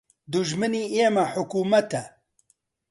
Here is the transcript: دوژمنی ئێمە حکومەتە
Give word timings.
دوژمنی 0.31 0.83
ئێمە 0.93 1.25
حکومەتە 1.33 2.03